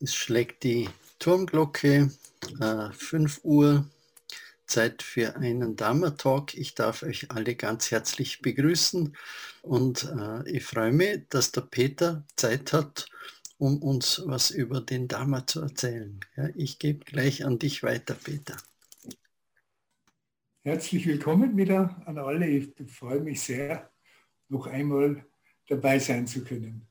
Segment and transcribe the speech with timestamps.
[0.00, 2.12] Es schlägt die Turmglocke,
[2.60, 3.84] äh, 5 Uhr,
[4.68, 6.54] Zeit für einen Dharma-Talk.
[6.54, 9.16] Ich darf euch alle ganz herzlich begrüßen
[9.62, 13.08] und äh, ich freue mich, dass der Peter Zeit hat,
[13.56, 16.20] um uns was über den Dharma zu erzählen.
[16.36, 18.56] Ja, ich gebe gleich an dich weiter, Peter.
[20.62, 22.46] Herzlich willkommen wieder an alle.
[22.46, 23.90] Ich freue mich sehr,
[24.48, 25.24] noch einmal
[25.66, 26.87] dabei sein zu können.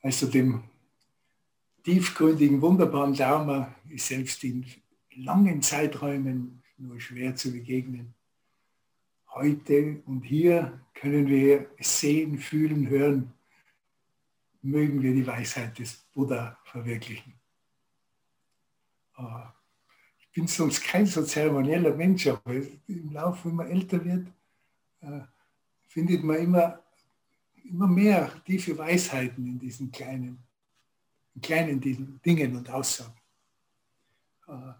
[0.00, 0.62] Also dem
[1.82, 4.64] tiefgründigen, wunderbaren Dharma ist selbst in
[5.14, 8.14] langen Zeiträumen nur schwer zu begegnen.
[9.30, 13.32] Heute und hier können wir sehen, fühlen, hören.
[14.62, 17.34] Mögen wir die Weisheit des Buddha verwirklichen.
[19.14, 19.52] Ah,
[20.18, 22.54] ich bin sonst kein so zeremonieller Mensch, aber
[22.86, 24.28] im Laufe, wenn man älter wird,
[25.00, 25.20] äh,
[25.86, 26.82] findet man immer
[27.68, 30.38] immer mehr tiefe Weisheiten in diesen kleinen,
[31.34, 31.80] in kleinen
[32.24, 33.14] Dingen und Aussagen.
[34.48, 34.72] Äh,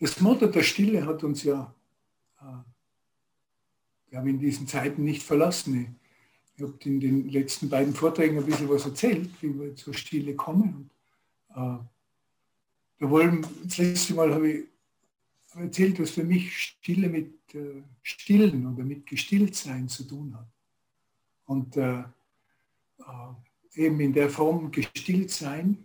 [0.00, 1.74] das Motto der Stille hat uns ja,
[2.40, 2.44] äh,
[4.10, 5.96] wir haben in diesen Zeiten nicht verlassen.
[6.56, 10.34] Ich habe in den letzten beiden Vorträgen ein bisschen was erzählt, wie wir zur Stille
[10.34, 10.90] kommen.
[11.50, 11.78] Äh,
[12.98, 14.64] da wollen, das letzte Mal habe ich
[15.54, 17.32] erzählt, was für mich Stille mit
[18.02, 20.53] Stillen oder mit Gestilltsein zu tun hat.
[21.46, 22.04] Und äh, äh,
[23.74, 25.84] eben in der Form gestillt sein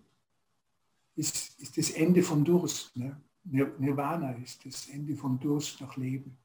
[1.16, 2.96] ist, ist das Ende vom Durst.
[2.96, 3.20] Ne?
[3.44, 6.38] Nirvana ist das Ende vom Durst nach Leben.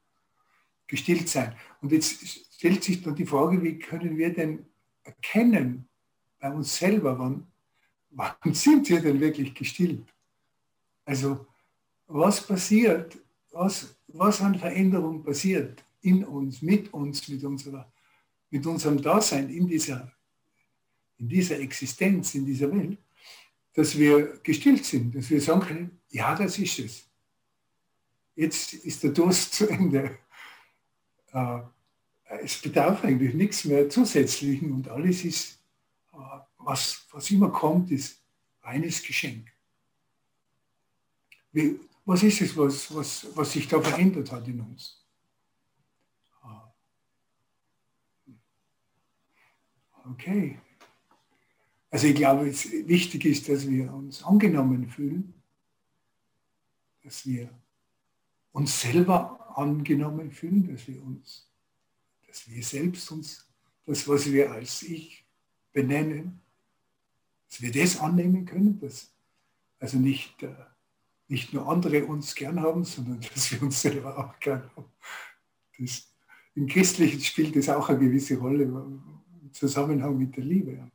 [0.87, 1.55] Gestillt sein.
[1.81, 4.65] Und jetzt stellt sich dann die Frage, wie können wir denn
[5.03, 5.87] erkennen
[6.39, 7.47] bei uns selber, wann,
[8.11, 10.13] wann sind wir denn wirklich gestillt?
[11.05, 11.45] Also
[12.07, 13.17] was passiert,
[13.51, 17.91] was, was an Veränderung passiert in uns, mit uns, mit unserer
[18.49, 20.11] mit unserem Dasein in dieser,
[21.17, 22.97] in dieser Existenz, in dieser Welt,
[23.73, 27.09] dass wir gestillt sind, dass wir sagen können, ja, das ist es.
[28.35, 30.17] Jetzt ist der Durst zu Ende.
[31.31, 31.59] Äh,
[32.41, 35.59] es bedarf eigentlich nichts mehr Zusätzlichen und alles ist,
[36.13, 36.17] äh,
[36.57, 38.21] was, was immer kommt, ist
[38.61, 39.51] reines Geschenk.
[41.51, 45.04] Wie, was ist es, was, was, was sich da verändert hat in uns?
[50.11, 50.59] Okay.
[51.89, 55.33] Also ich glaube, es wichtig ist, dass wir uns angenommen fühlen,
[57.03, 57.49] dass wir
[58.51, 61.49] uns selber angenommen fühlen, dass wir uns,
[62.27, 63.47] dass wir selbst uns,
[63.85, 65.23] das, was wir als Ich
[65.71, 66.41] benennen,
[67.49, 69.11] dass wir das annehmen können, dass
[69.79, 70.53] also nicht, äh,
[71.27, 74.91] nicht nur andere uns gern haben, sondern dass wir uns selber auch gern haben.
[75.77, 76.07] Das,
[76.55, 78.65] Im Christlichen spielt das auch eine gewisse Rolle,
[79.55, 80.91] Zusammenhang mit der Liebe.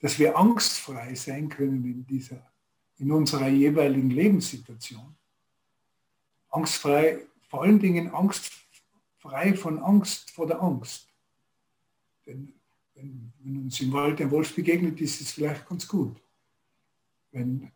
[0.00, 2.52] Dass wir angstfrei sein können in, dieser,
[2.98, 5.16] in unserer jeweiligen Lebenssituation.
[6.50, 11.08] Angstfrei, vor allen Dingen angstfrei von Angst vor der Angst.
[12.26, 12.52] Denn
[12.94, 16.20] wenn, wenn uns im Wald ein Wolf begegnet, ist es vielleicht ganz gut.
[17.32, 17.70] Wenn,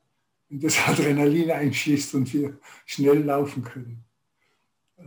[0.48, 4.04] wenn das Adrenalin einschießt und wir schnell laufen können.
[4.98, 5.04] Äh,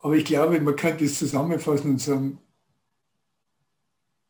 [0.00, 2.38] aber ich glaube, man könnte es zusammenfassen und sagen,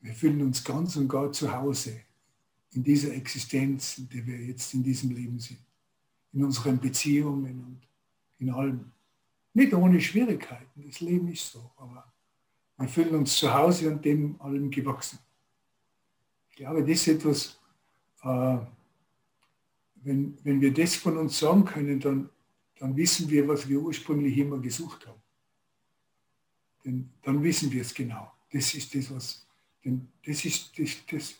[0.01, 2.01] wir fühlen uns ganz und gar zu Hause
[2.73, 5.59] in dieser Existenz, in der wir jetzt in diesem Leben sind.
[6.33, 7.81] In unseren Beziehungen und
[8.39, 8.93] in allem.
[9.55, 12.13] Nicht ohne Schwierigkeiten, das Leben ist so, aber
[12.77, 15.19] wir fühlen uns zu Hause und dem allem gewachsen.
[16.51, 17.59] Ich glaube, das ist etwas,
[18.23, 18.59] äh,
[19.97, 22.31] wenn, wenn wir das von uns sagen können, dann,
[22.79, 25.21] dann wissen wir, was wir ursprünglich immer gesucht haben.
[26.85, 28.31] Denn dann wissen wir es genau.
[28.53, 29.48] Das ist das, was
[29.85, 31.35] denn das ist, das, das,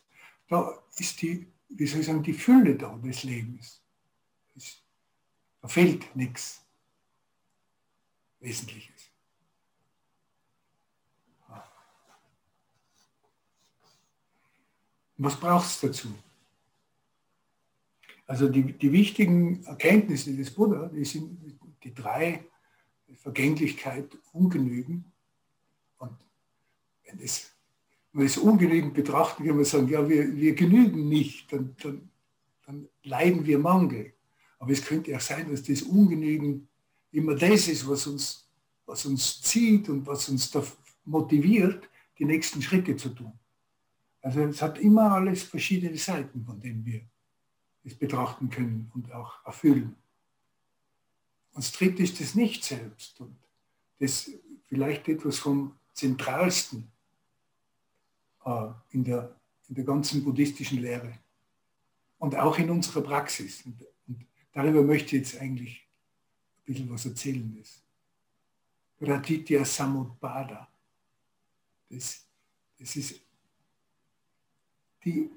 [0.49, 3.83] da ist die, wie soll ich sagen, die Fülle da des Lebens.
[4.55, 4.83] Das,
[5.61, 6.65] da fehlt nichts
[8.41, 9.11] Wesentliches.
[15.21, 16.15] Was braucht es dazu?
[18.27, 22.45] Also die, die wichtigen Erkenntnisse des Buddha, die sind die drei,
[23.15, 25.13] Vergänglichkeit, Ungenügen.
[25.99, 26.17] Und
[27.05, 27.51] wenn das
[28.19, 32.11] wenn wir es ungenügend betrachten, können wir sagen, ja, wir, wir genügen nicht, dann, dann,
[32.67, 34.13] dann leiden wir Mangel.
[34.59, 36.67] Aber es könnte auch sein, dass das Ungenügen
[37.13, 38.49] immer das ist, was uns,
[38.87, 40.53] was uns zieht und was uns
[41.05, 41.89] motiviert,
[42.19, 43.33] die nächsten Schritte zu tun.
[44.21, 47.03] Also es hat immer alles verschiedene Seiten, von denen wir
[47.85, 49.95] es betrachten können und auch erfüllen.
[51.55, 53.21] das dritte ist das Nicht-Selbst.
[53.21, 53.37] Und
[54.01, 54.29] das
[54.67, 56.91] vielleicht etwas vom Zentralsten
[58.91, 59.35] in, der,
[59.69, 61.19] in der ganzen buddhistischen Lehre
[62.19, 63.65] und auch in unserer Praxis.
[63.65, 65.87] Und, und darüber möchte ich jetzt eigentlich
[66.59, 67.57] ein bisschen was erzählen.
[67.59, 67.83] Das
[69.01, 70.69] Raditya Samudpada.
[71.91, 72.27] Das,
[72.79, 73.21] das ist
[75.05, 75.31] die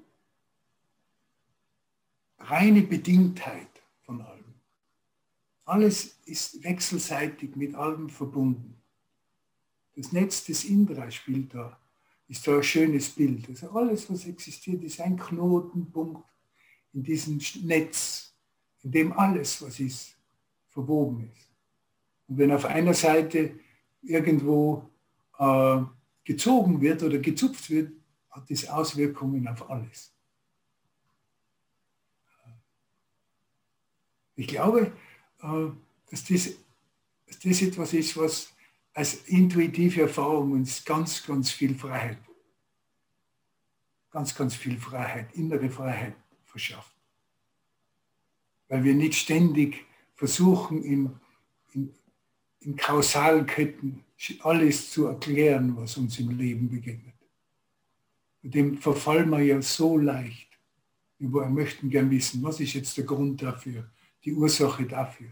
[2.38, 4.54] reine Bedingtheit von allem.
[5.64, 8.76] Alles ist wechselseitig mit allem verbunden.
[9.94, 11.78] Das Netz des Indra spielt da,
[12.32, 13.46] ist da ein schönes Bild.
[13.50, 16.24] Also alles, was existiert, ist ein Knotenpunkt
[16.94, 18.34] in diesem Netz,
[18.82, 20.16] in dem alles, was ist,
[20.70, 21.48] verwoben ist.
[22.28, 23.60] Und wenn auf einer Seite
[24.00, 24.88] irgendwo
[25.38, 25.82] äh,
[26.24, 27.92] gezogen wird oder gezupft wird,
[28.30, 30.10] hat das Auswirkungen auf alles.
[34.36, 34.90] Ich glaube,
[35.42, 35.66] äh,
[36.10, 36.50] dass das,
[37.26, 38.54] dass das etwas ist, was
[38.94, 42.18] als intuitive Erfahrung uns ganz, ganz viel Freiheit,
[44.10, 46.92] ganz, ganz viel Freiheit, innere Freiheit verschafft.
[48.68, 49.84] Weil wir nicht ständig
[50.14, 51.10] versuchen, in,
[51.72, 51.92] in,
[52.60, 54.04] in Kausalketten
[54.40, 57.14] alles zu erklären, was uns im Leben begegnet.
[58.42, 60.48] Mit dem verfallen wir ja so leicht.
[61.18, 63.88] Wir möchten gern wissen, was ist jetzt der Grund dafür,
[64.24, 65.30] die Ursache dafür.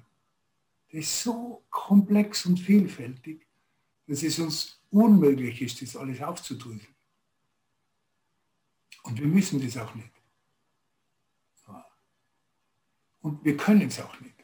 [0.93, 3.47] Das ist so komplex und vielfältig,
[4.11, 6.95] dass es uns unmöglich ist, das alles aufzudröseln.
[9.05, 10.11] Und wir müssen das auch nicht.
[13.23, 14.35] Und wir können es auch nicht.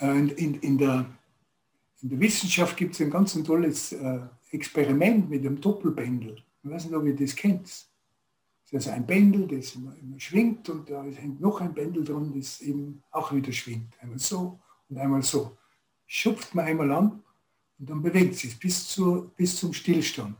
[0.00, 1.06] Und in, in, der,
[2.02, 4.20] in der Wissenschaft gibt es ein ganz tolles äh,
[4.50, 6.44] Experiment mit dem Doppelpendel.
[6.62, 7.64] Ich weiß nicht, ob ihr das kennt.
[8.72, 12.34] Das ist ein Pendel, das immer, immer schwingt und da hängt noch ein Pendel dran,
[12.36, 13.94] das eben auch wieder schwingt.
[14.02, 15.56] Einmal so und einmal so.
[16.06, 17.24] Schupft man einmal an
[17.78, 20.36] und dann bewegt sich bis, zur, bis zum Stillstand.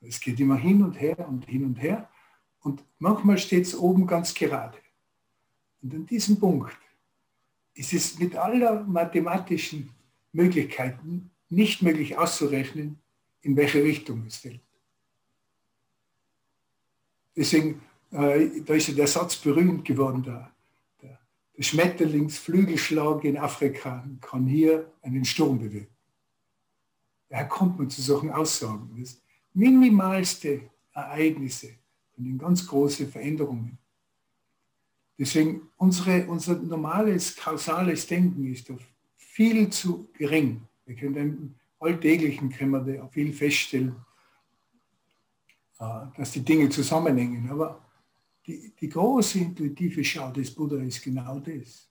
[0.00, 2.08] Es geht immer hin und her und hin und her
[2.60, 4.78] und manchmal steht es oben ganz gerade.
[5.82, 6.76] Und an diesem Punkt
[7.74, 9.90] ist es mit aller mathematischen
[10.32, 12.98] Möglichkeiten nicht möglich auszurechnen,
[13.42, 14.60] in welche Richtung es fällt.
[17.36, 17.80] Deswegen,
[18.12, 20.50] äh, da ist ja der Satz berühmt geworden, der,
[21.00, 21.18] der,
[21.56, 25.99] der Schmetterlingsflügelschlag in Afrika kann hier einen Sturm bewirken.
[27.30, 28.90] Daher kommt man zu solchen Aussagen.
[28.98, 29.22] Das
[29.54, 31.70] minimalste Ereignisse
[32.14, 33.78] können ganz große Veränderungen.
[35.16, 38.72] Deswegen unsere, unser normales kausales Denken ist
[39.16, 40.62] viel zu gering.
[40.84, 43.94] Wir können im Alltäglichen können wir viel feststellen,
[45.78, 47.48] äh, dass die Dinge zusammenhängen.
[47.48, 47.86] Aber
[48.46, 51.88] die, die große intuitive Schau des Buddha ist genau das.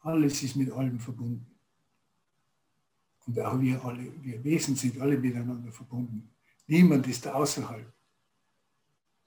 [0.00, 1.49] Alles ist mit allem verbunden.
[3.30, 6.28] Und auch wir alle, wir Wesen sind alle miteinander verbunden.
[6.66, 7.86] Niemand ist da außerhalb.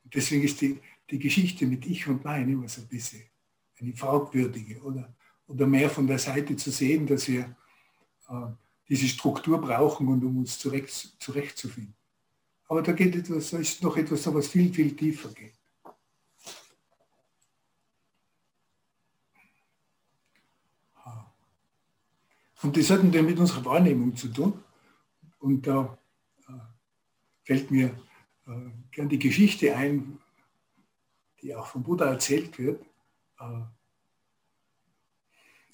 [0.03, 0.77] Und deswegen ist die,
[1.09, 3.21] die Geschichte mit Ich und Mein immer so ein bisschen
[3.79, 5.15] eine fragwürdige oder,
[5.47, 7.55] oder mehr von der Seite zu sehen, dass wir
[8.27, 8.47] äh,
[8.89, 10.89] diese Struktur brauchen, und um uns zurecht,
[11.19, 11.95] zurechtzufinden.
[12.67, 15.53] Aber da geht etwas, da ist noch etwas, was viel, viel tiefer geht.
[22.63, 24.63] Und das hat mit unserer Wahrnehmung zu tun.
[25.39, 25.97] Und da
[26.47, 26.53] äh,
[27.43, 27.87] fällt mir
[28.47, 28.51] äh,
[28.89, 30.17] gern die Geschichte ein,
[31.41, 32.81] die auch vom Buddha erzählt wird,
[33.39, 33.61] äh,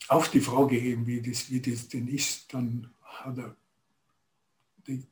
[0.08, 3.56] auf die Frage eben, wie das, wie das denn ist, dann hat er
[4.88, 5.04] die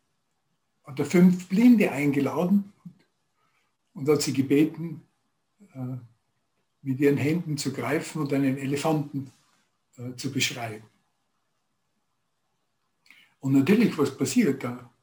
[0.84, 2.74] hat er fünf Blinde eingeladen
[3.94, 5.02] und hat sie gebeten,
[6.82, 9.30] mit ihren Händen zu greifen und einen Elefanten
[10.16, 10.86] zu beschreiben.
[13.48, 14.94] Und natürlich, was passiert da?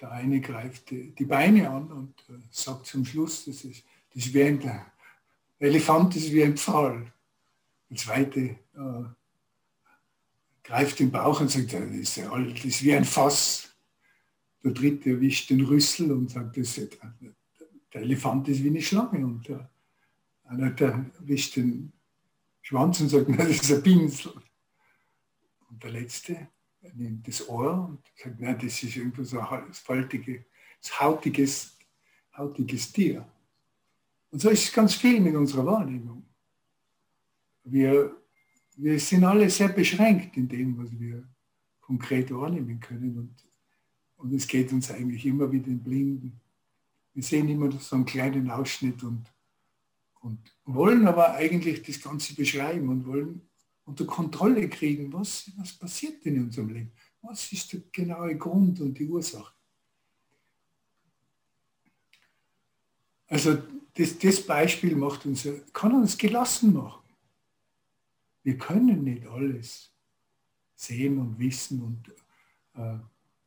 [0.00, 4.34] Der eine greift die Beine an und äh, sagt zum Schluss, das ist, das ist
[4.34, 4.84] wie ein der
[5.60, 7.12] Elefant ist wie ein Pfahl.
[7.88, 9.04] Der zweite äh,
[10.64, 13.72] greift den Bauch und sagt, das ist, das ist wie ein Fass.
[14.64, 19.24] Der dritte erwischt den Rüssel und sagt, das, der Elefant ist wie eine Schlange.
[19.24, 19.70] Und der,
[20.46, 21.92] einer der erwischt den
[22.60, 24.32] Schwanz und sagt, das ist ein Pinsel.
[25.70, 26.48] Und der letzte
[26.94, 30.42] nimmt das Ohr und sagt, nein, das ist irgendwo so ein faltiges,
[30.98, 31.78] hautiges,
[32.36, 33.26] hautiges Tier.
[34.30, 36.24] Und so ist es ganz viel mit unserer Wahrnehmung.
[37.64, 38.16] Wir,
[38.76, 41.26] wir sind alle sehr beschränkt in dem, was wir
[41.80, 43.16] konkret wahrnehmen können.
[43.16, 43.44] Und
[44.24, 46.40] und es geht uns eigentlich immer wie den Blinden.
[47.12, 49.30] Wir sehen immer so einen kleinen Ausschnitt und,
[50.20, 53.42] und wollen aber eigentlich das Ganze beschreiben und wollen
[53.84, 56.92] unter Kontrolle kriegen, was, was passiert in unserem Leben.
[57.22, 59.52] Was ist der genaue Grund und die Ursache?
[63.26, 63.58] Also
[63.94, 67.02] das, das Beispiel macht uns, kann uns gelassen machen.
[68.42, 69.90] Wir können nicht alles
[70.74, 72.08] sehen und wissen und
[72.74, 72.98] äh,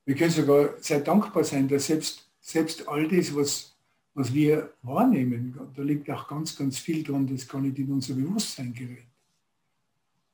[0.05, 3.77] wir können sogar sehr dankbar sein, dass selbst, selbst all das, was,
[4.13, 8.15] was wir wahrnehmen, da liegt auch ganz, ganz viel dran, das gar nicht in unser
[8.15, 9.05] Bewusstsein gerät.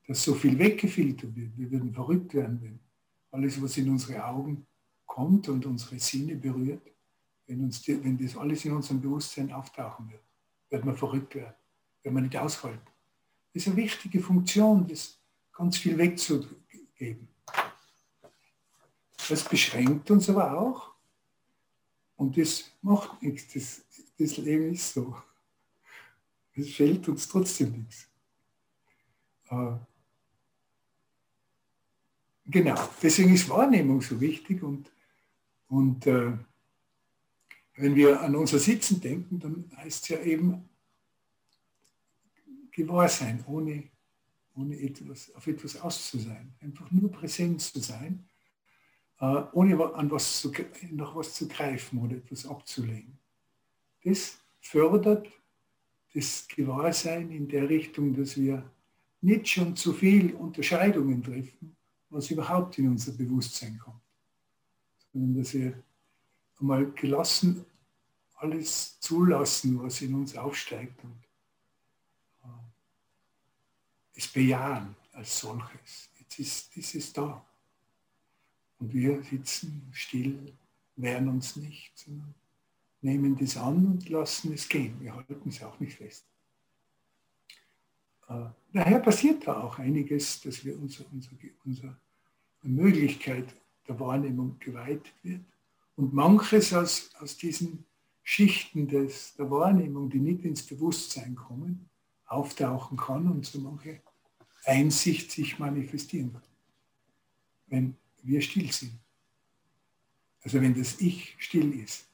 [0.07, 1.57] Dass so viel weggefiltert wird.
[1.57, 2.79] Wir würden verrückt werden, wenn
[3.31, 4.65] alles, was in unsere Augen
[5.05, 6.81] kommt und unsere Sinne berührt,
[7.47, 10.23] wenn, uns die, wenn das alles in unserem Bewusstsein auftauchen wird,
[10.69, 11.53] wird man verrückt werden,
[12.01, 12.87] wird man nicht aushalten.
[13.53, 15.19] Das ist eine wichtige Funktion, das
[15.51, 17.27] ganz viel wegzugeben.
[19.29, 20.91] Das beschränkt uns aber auch
[22.15, 23.53] und das macht nichts.
[23.53, 23.81] Das,
[24.17, 25.15] das Leben ist so.
[26.55, 28.07] Es fällt uns trotzdem nichts.
[29.49, 29.75] Äh,
[32.45, 34.91] genau, deswegen ist Wahrnehmung so wichtig und,
[35.67, 36.33] und äh,
[37.75, 40.69] wenn wir an unser Sitzen denken, dann heißt es ja eben
[42.71, 43.83] Gewahrsein, ohne,
[44.55, 46.53] ohne etwas, auf etwas auszusein.
[46.61, 48.27] Einfach nur präsent zu sein,
[49.19, 50.51] äh, ohne an was zu,
[50.91, 53.17] nach was zu greifen oder etwas abzulehnen.
[54.03, 55.27] Das fördert
[56.13, 58.69] das Gewahrsein in der Richtung, dass wir
[59.21, 61.75] nicht schon zu viel Unterscheidungen treffen,
[62.13, 64.01] was überhaupt in unser Bewusstsein kommt,
[65.11, 65.81] sondern dass wir
[66.59, 67.65] mal gelassen
[68.43, 71.23] alles zulassen, was in uns aufsteigt und
[72.43, 72.47] äh,
[74.15, 76.09] es bejahen als solches.
[76.19, 77.45] Jetzt ist dieses da.
[78.79, 80.53] Und wir sitzen still,
[80.97, 82.35] wehren uns nicht, sondern
[83.01, 84.99] nehmen das an und lassen es gehen.
[84.99, 86.25] Wir halten es auch nicht fest.
[88.27, 91.97] Äh, daher passiert da auch einiges, dass wir unsere, unsere, unsere
[92.69, 93.45] Möglichkeit
[93.87, 95.43] der Wahrnehmung geweiht wird.
[95.95, 97.85] Und manches aus, aus diesen
[98.23, 101.89] Schichten des, der Wahrnehmung, die nicht ins Bewusstsein kommen,
[102.25, 104.01] auftauchen kann und so manche
[104.65, 106.41] Einsicht sich manifestieren kann,
[107.67, 108.97] wenn wir still sind.
[110.41, 112.05] Also wenn das Ich still ist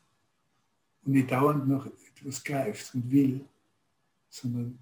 [1.03, 3.45] und nicht dauernd noch etwas greift und will,
[4.29, 4.77] sondern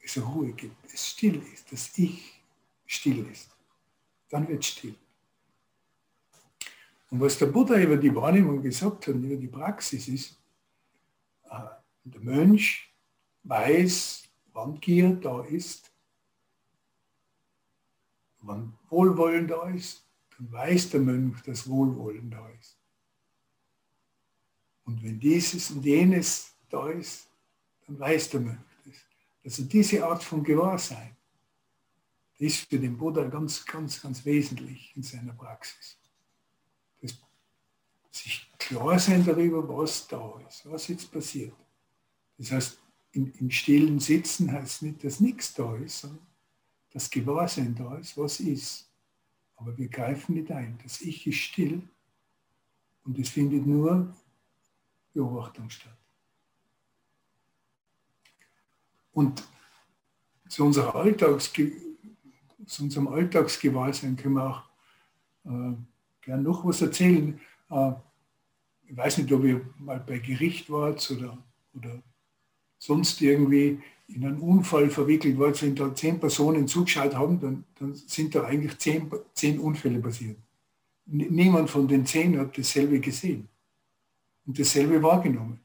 [0.00, 2.43] es Ruhe gibt, es still ist, das Ich
[2.86, 3.50] still ist,
[4.28, 4.94] dann wird still.
[7.10, 10.36] Und was der Buddha über die Wahrnehmung gesagt hat, über die Praxis ist,
[11.44, 11.58] äh,
[12.04, 12.92] der Mönch
[13.44, 15.92] weiß, wann Gier da ist,
[18.40, 20.04] wann Wohlwollen da ist,
[20.36, 22.76] dann weiß der Mönch, dass Wohlwollen da ist.
[24.84, 27.28] Und wenn dieses und jenes da ist,
[27.86, 28.96] dann weiß der Mönch das.
[29.44, 31.16] Also diese Art von Gewahrsein,
[32.38, 35.98] ist für den Buddha ganz, ganz, ganz wesentlich in seiner Praxis
[38.14, 41.54] sich klar sein darüber, was da ist, was jetzt passiert.
[42.38, 42.80] Das heißt,
[43.12, 46.26] im, im stillen Sitzen heißt nicht, dass nichts da ist, sondern
[46.90, 48.90] dass Gewahrsein da ist, was ist.
[49.56, 50.78] Aber wir greifen nicht ein.
[50.82, 51.82] Das Ich ist still
[53.04, 54.14] und es findet nur
[55.12, 55.96] Beobachtung statt.
[59.12, 59.44] Und
[60.48, 61.72] zu, unserer Alltagsge
[62.66, 64.62] zu unserem Alltagsgewahrsein können wir auch
[65.44, 65.74] äh,
[66.22, 67.40] gern noch was erzählen.
[67.70, 67.92] Äh,
[68.86, 71.38] ich weiß nicht, ob ihr mal bei Gericht wart oder,
[71.74, 72.02] oder
[72.78, 77.94] sonst irgendwie in einen Unfall verwickelt wart, wenn da zehn Personen zugeschaut haben, dann, dann
[77.94, 80.36] sind da eigentlich zehn, zehn Unfälle passiert.
[81.06, 83.48] Niemand von den zehn hat dasselbe gesehen
[84.46, 85.60] und dasselbe wahrgenommen.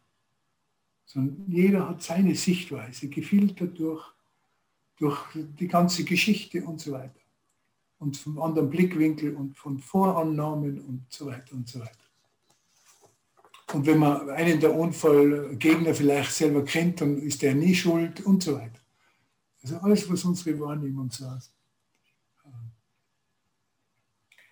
[1.06, 4.06] Sondern jeder hat seine Sichtweise gefiltert durch,
[5.00, 7.20] durch die ganze Geschichte und so weiter
[8.00, 11.92] und vom anderen Blickwinkel und von Vorannahmen und so weiter und so weiter.
[13.74, 18.42] Und wenn man einen der Unfallgegner vielleicht selber kennt, dann ist der nie schuld und
[18.42, 18.80] so weiter.
[19.62, 21.52] Also alles, was unsere Wahrnehmung sagt.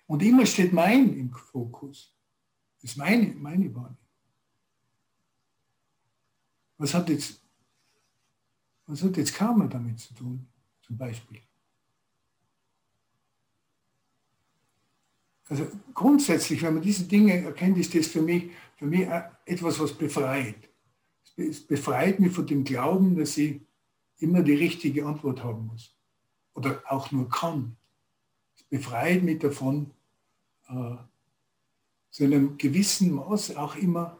[0.05, 2.13] Und immer steht mein im Fokus.
[2.81, 3.97] Das ist meine, meine Wahrnehmung.
[6.77, 7.41] Was hat jetzt,
[8.87, 10.47] was hat jetzt Karma damit zu tun,
[10.81, 11.41] zum Beispiel?
[15.49, 19.07] Also grundsätzlich, wenn man diese Dinge erkennt, ist das für mich, für mich
[19.45, 20.69] etwas, was befreit.
[21.35, 23.61] Es befreit mich von dem Glauben, dass ich
[24.19, 25.95] immer die richtige Antwort haben muss.
[26.53, 27.77] Oder auch nur kann.
[28.55, 29.91] Es befreit mich davon,
[30.67, 30.95] äh,
[32.09, 34.17] zu einem gewissen Maß auch immer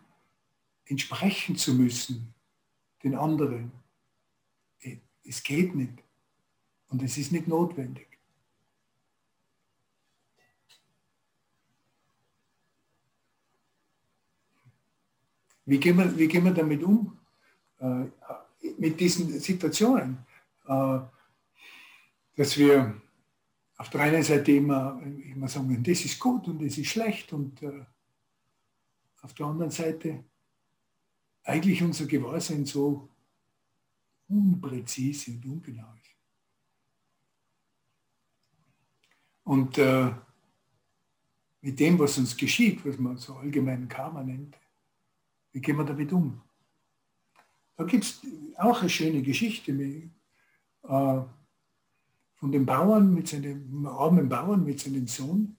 [0.85, 2.33] entsprechen zu müssen
[3.03, 3.71] den anderen.
[5.27, 6.03] Es geht nicht.
[6.89, 8.07] Und es ist nicht notwendig.
[15.65, 17.19] Wie gehen wir, wie gehen wir damit um?
[17.79, 18.05] Äh,
[18.77, 20.25] mit diesen Situationen,
[20.65, 20.99] äh,
[22.37, 23.01] dass wir
[23.75, 27.61] auf der einen Seite immer, immer sagen, das ist gut und das ist schlecht und
[27.61, 27.85] äh,
[29.21, 30.23] auf der anderen Seite
[31.43, 33.09] eigentlich unser Gewahrsein so
[34.27, 36.15] unpräzise und ungenau ist.
[39.43, 40.13] Und äh,
[41.61, 44.57] mit dem, was uns geschieht, was man so allgemein Karma nennt,
[45.51, 46.41] wie gehen wir damit um?
[47.77, 48.21] Da gibt es
[48.57, 50.09] auch eine schöne Geschichte mit,
[50.83, 51.21] äh,
[52.35, 55.57] von dem Bauern mit seinem armen Bauern mit seinem Sohn.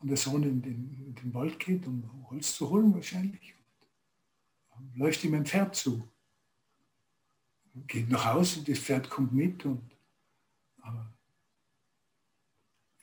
[0.00, 3.54] Und der Sohn in den, in den Wald geht, um Holz zu holen wahrscheinlich.
[4.70, 6.08] Und läuft ihm ein Pferd zu.
[7.86, 9.98] Geht nach Hause und das Pferd kommt mit und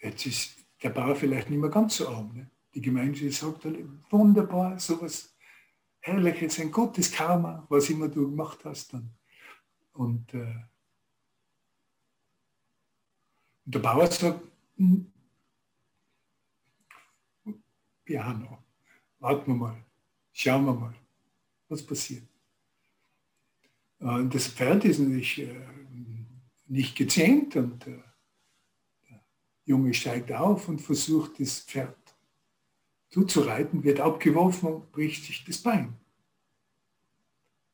[0.06, 2.34] jetzt ist der Bauer vielleicht nicht mehr ganz so arm.
[2.34, 2.50] Ne?
[2.74, 3.66] Die Gemeinde sagt,
[4.10, 5.36] wunderbar, sowas
[6.00, 8.94] Herrliches, ein gutes Karma, was immer du gemacht hast.
[8.94, 9.10] Dann.
[9.94, 10.56] Und, äh,
[13.66, 14.42] und der Bauer sagt,
[14.78, 15.12] hm,
[18.04, 18.64] Piano,
[19.18, 19.86] warten wir mal,
[20.32, 20.96] schauen wir mal,
[21.68, 22.35] was passiert.
[24.00, 25.56] Und das Pferd ist natürlich äh,
[26.68, 28.02] nicht gezähmt und äh,
[29.10, 29.22] der
[29.66, 31.96] Junge steigt auf und versucht das Pferd
[33.10, 35.96] zuzureiten, wird abgeworfen und bricht sich das Bein.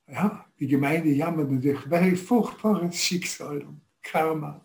[0.07, 4.61] Ja, die Gemeinde jammert natürlich, welch furchtbares Schicksal und Karma.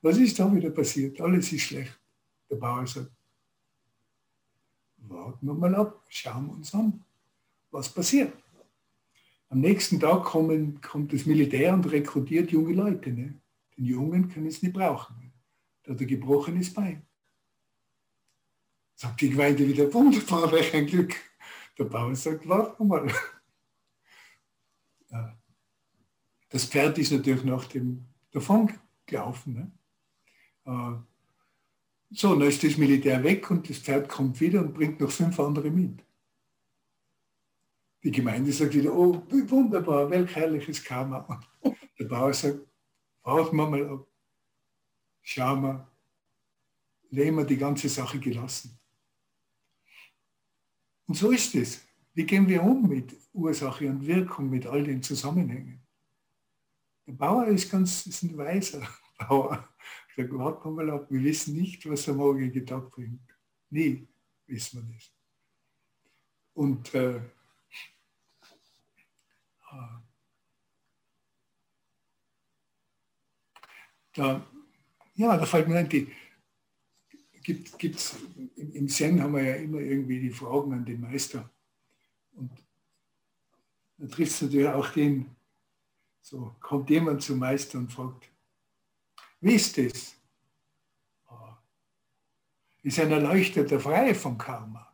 [0.00, 1.20] Was ist da wieder passiert?
[1.20, 1.98] Alles ist schlecht.
[2.48, 3.10] Der Bauer sagt,
[4.98, 7.04] warten wir mal ab, schauen wir uns an,
[7.70, 8.43] was passiert.
[9.48, 13.10] Am nächsten Tag kommen, kommt das Militär und rekrutiert junge Leute.
[13.10, 13.40] Ne?
[13.76, 15.32] Den Jungen können es nicht brauchen.
[15.82, 17.06] Da hat er gebrochenes Bein.
[18.94, 21.14] Sagt die Gemeinde wieder, wunderbar, welch ein Glück.
[21.78, 23.12] Der Bauer sagt, warte mal.
[26.48, 28.72] Das Pferd ist natürlich nach dem davon
[29.06, 29.54] gelaufen.
[29.54, 29.72] Ne?
[30.66, 30.98] Äh,
[32.10, 35.38] so, dann ist das Militär weg und das Pferd kommt wieder und bringt noch fünf
[35.40, 36.04] andere mit.
[38.04, 41.40] Die Gemeinde sagt wieder, oh, wunderbar, welch herrliches Karma.
[41.98, 42.60] Der Bauer sagt,
[43.22, 44.06] warten wir mal ab,
[45.22, 45.90] schauen wir,
[47.08, 48.78] leben wir die ganze Sache gelassen.
[51.06, 51.86] Und so ist es.
[52.12, 55.82] Wie gehen wir um mit Ursache und Wirkung, mit all den Zusammenhängen?
[57.06, 58.86] Der Bauer ist ganz ist ein weiser
[59.18, 59.66] Bauer.
[60.14, 63.34] Sage, warten mal ab, wir wissen nicht, was der morgige Tag bringt.
[63.70, 64.06] Nie
[64.46, 65.10] wissen wir das.
[66.52, 67.20] Und äh,
[74.14, 74.46] da,
[75.14, 76.10] ja, da fällt mir ein, die,
[77.42, 78.16] gibt, gibt's,
[78.56, 81.50] im Zen haben wir ja immer irgendwie die Fragen an den Meister.
[82.32, 82.50] Und
[83.98, 85.36] da trifft es natürlich auch den,
[86.20, 88.30] so kommt jemand zum Meister und fragt,
[89.40, 90.16] wie ist das?
[91.26, 91.58] Ah,
[92.82, 94.90] ist ein Erleuchteter frei vom Karma?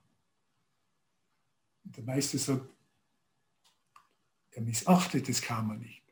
[1.84, 2.68] Und der Meister sagt,
[4.52, 6.02] er missachtet das Karma nicht.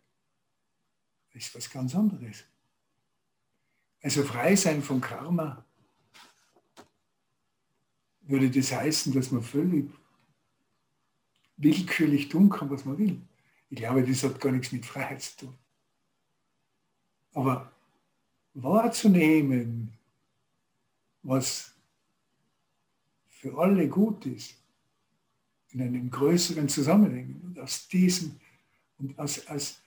[1.33, 2.45] Das ist was ganz anderes.
[4.03, 5.65] Also frei sein vom Karma
[8.23, 9.91] würde das heißen, dass man völlig
[11.57, 13.21] willkürlich tun kann, was man will.
[13.71, 15.59] Ich glaube, das hat gar nichts mit Freiheit zu tun.
[17.33, 17.73] Aber
[18.55, 19.93] wahrzunehmen,
[21.23, 21.75] was
[23.27, 24.58] für alle gut ist,
[25.71, 28.39] in einem größeren Zusammenhang und aus diesem
[28.99, 29.83] und aus, aus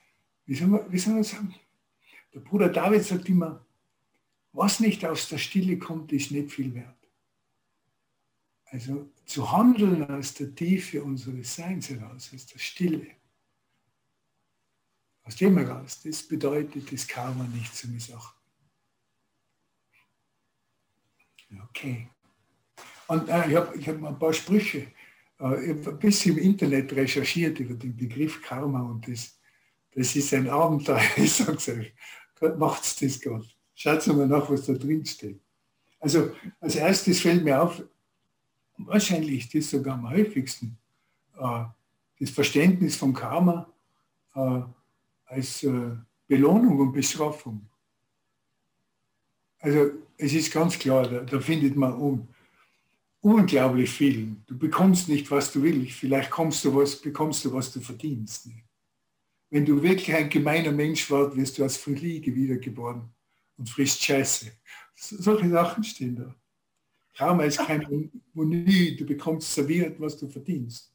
[0.46, 1.54] wie, soll man, wie soll man sagen,
[2.32, 3.64] der Bruder David sagt immer,
[4.52, 6.96] was nicht aus der Stille kommt, ist nicht viel wert.
[8.66, 13.06] Also zu handeln aus der Tiefe unseres Seins heraus, aus der Stille.
[15.24, 18.40] Aus dem heraus, das bedeutet das Karma nicht zu missachten.
[21.64, 22.08] Okay.
[23.08, 24.90] Und äh, ich habe ich hab ein paar Sprüche,
[25.46, 29.38] ein bisschen im Internet recherchiert über den Begriff Karma und das,
[29.94, 31.00] das ist ein Abenteuer.
[31.16, 31.94] Ich sage es euch,
[32.38, 33.46] Gott macht das Gott.
[33.74, 35.40] Schaut mal nach, was da drin steht.
[35.98, 37.82] Also als erstes fällt mir auf,
[38.76, 40.78] wahrscheinlich das sogar am häufigsten,
[41.38, 41.64] äh,
[42.18, 43.72] das Verständnis von Karma
[44.34, 44.60] äh,
[45.26, 47.68] als äh, Belohnung und Bestrafung.
[49.58, 52.28] Also es ist ganz klar, da, da findet man un,
[53.22, 54.36] unglaublich viel.
[54.46, 55.92] Du bekommst nicht, was du willst.
[55.92, 58.50] Vielleicht kommst du was, bekommst du, was du verdienst.
[59.50, 63.02] wenn du wirklich ein gemeiner Mensch warst, wirst du als Fliege wiedergeboren
[63.58, 64.50] und frisst Scheiße.
[64.94, 66.34] Solche Sachen stehen da.
[67.14, 70.94] Karma ist kein Moni, du bekommst serviert, was du verdienst.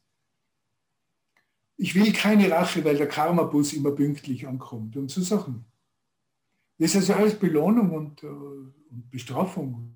[1.76, 5.64] Ich will keine Rache, weil der Karma-Bus immer pünktlich ankommt und so Sachen.
[6.78, 9.94] Das ist also alles Belohnung und, äh, und Bestrafung.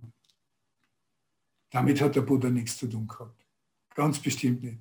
[1.72, 3.44] Damit hat der Buddha nichts zu tun gehabt.
[3.94, 4.78] Ganz bestimmt nicht.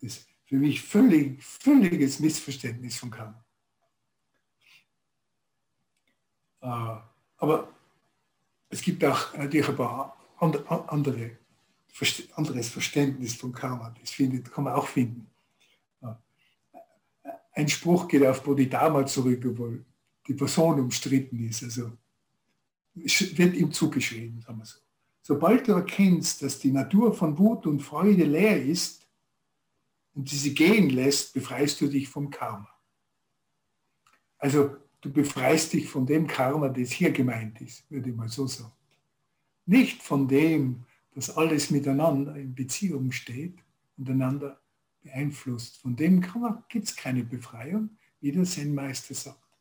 [0.00, 3.44] Das ist für mich völlig, völliges Missverständnis von Karma.
[6.60, 7.00] Äh,
[7.38, 7.74] aber
[8.68, 11.38] es gibt auch natürlich ein paar andere,
[12.36, 13.94] anderes Verständnis von Karma.
[13.98, 15.30] Das findet, kann man auch finden.
[17.52, 19.82] Ein Spruch geht auf Bodhidharma zurück, obwohl
[20.28, 21.62] die Person umstritten ist.
[21.62, 21.92] Also
[22.92, 24.85] wird ihm zugeschrieben, sagen wir so.
[25.28, 29.08] Sobald du erkennst, dass die Natur von Wut und Freude leer ist
[30.14, 32.68] und sie gehen lässt, befreist du dich vom Karma.
[34.38, 38.46] Also du befreist dich von dem Karma, das hier gemeint ist, würde ich mal so
[38.46, 38.70] sagen.
[39.64, 43.58] Nicht von dem, dass alles miteinander in Beziehung steht
[43.96, 44.60] und einander
[45.02, 45.78] beeinflusst.
[45.78, 46.24] Von dem
[46.68, 49.58] gibt es keine Befreiung, wie der Zen-Meister sagt.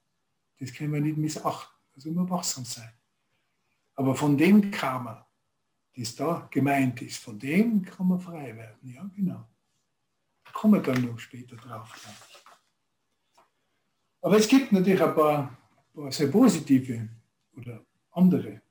[0.60, 2.94] Das können wir nicht missachten, also immer wachsam sein.
[3.96, 5.25] Aber von dem Karma,
[5.96, 8.94] das da gemeint ist, von dem kann man frei werden.
[8.94, 9.48] Ja, genau.
[10.44, 11.90] Da kommen wir dann noch später drauf.
[14.22, 15.58] Aber es gibt natürlich ein paar,
[15.94, 17.08] paar sehr positive
[17.56, 18.62] oder andere.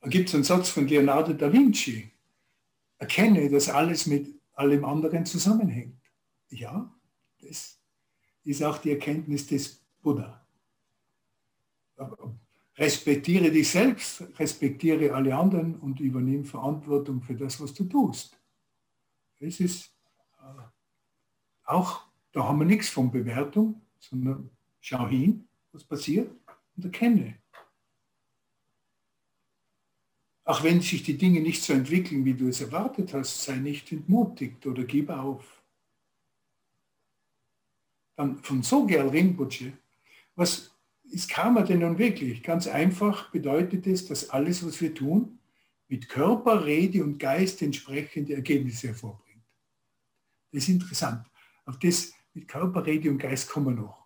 [0.00, 2.10] Da gibt es einen Satz von Leonardo da Vinci.
[2.98, 6.00] Erkenne, dass alles mit allem anderen zusammenhängt.
[6.50, 6.94] Ja,
[7.40, 7.80] das
[8.44, 10.46] ist auch die Erkenntnis des Buddha.
[12.76, 18.36] Respektiere dich selbst, respektiere alle anderen und übernimm Verantwortung für das, was du tust.
[19.38, 19.94] Das ist
[20.38, 20.62] äh,
[21.64, 26.30] auch, da haben wir nichts von Bewertung, sondern schau hin, was passiert
[26.76, 27.38] und erkenne.
[30.44, 33.90] Auch wenn sich die Dinge nicht so entwickeln, wie du es erwartet hast, sei nicht
[33.92, 35.62] entmutigt oder gib auf.
[38.16, 39.72] Dann von Sogyal Rinpoche,
[40.34, 40.73] was
[41.04, 42.42] ist Karma denn nun wirklich?
[42.42, 45.38] Ganz einfach bedeutet es, dass alles, was wir tun,
[45.88, 49.44] mit Körper, Rede und Geist entsprechende Ergebnisse hervorbringt.
[50.50, 51.26] Das ist interessant.
[51.66, 54.04] Auf das mit Körper, Rede und Geist kommen wir noch.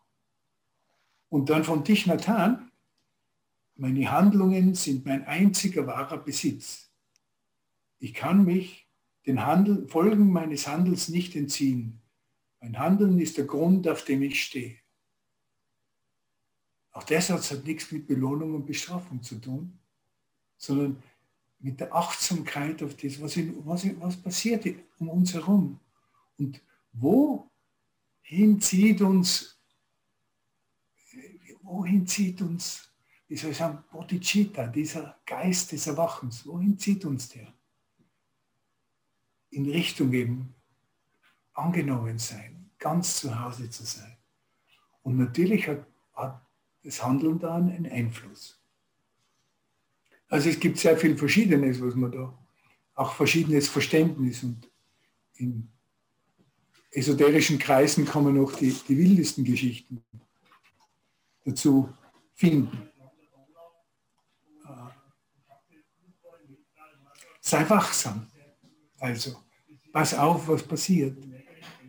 [1.29, 2.71] Und dann von Dich Nathan,
[3.77, 6.91] meine Handlungen sind mein einziger wahrer Besitz.
[8.01, 8.89] Ich kann mich
[9.27, 12.01] den Handel, Folgen meines Handels nicht entziehen.
[12.61, 14.79] Mein Handeln ist der Grund, auf dem ich stehe.
[16.93, 19.79] Auch Satz hat nichts mit Belohnung und Bestrafung zu tun,
[20.57, 21.03] sondern
[21.61, 24.65] mit der Achtsamkeit auf das, was, in, was, was passiert
[24.99, 25.79] um uns herum.
[26.39, 26.61] Und
[26.93, 29.59] wohin zieht uns,
[31.63, 32.89] wohin zieht uns
[33.29, 37.53] wie soll ich sagen, Bodhicitta, dieser Geist des Erwachens, wohin zieht uns der?
[39.51, 40.55] In Richtung eben
[41.53, 44.17] angenommen sein, ganz zu Hause zu sein.
[45.03, 46.41] Und natürlich hat, hat
[46.89, 48.59] das Handeln da einen Einfluss.
[50.27, 52.39] Also es gibt sehr viel Verschiedenes, was man da,
[52.95, 54.71] auch verschiedenes Verständnis und
[55.35, 55.69] in
[56.91, 60.03] esoterischen Kreisen kann man auch die, die wildesten Geschichten
[61.45, 61.93] dazu
[62.35, 62.89] finden.
[67.43, 68.27] Sei wachsam.
[68.99, 69.37] Also,
[69.93, 71.19] pass auf, was passiert.